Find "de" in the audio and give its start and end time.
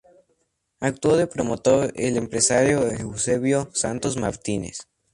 1.15-1.27